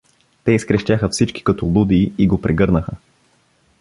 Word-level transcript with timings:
Те 0.43 0.51
изкрещяха 0.51 1.09
всички 1.09 1.43
като 1.43 1.65
луди 1.65 2.13
и 2.17 2.27
го 2.27 2.41
прегърнаха. 2.41 2.91